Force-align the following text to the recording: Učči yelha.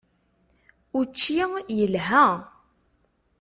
Učči 0.99 1.33
yelha. 1.77 2.25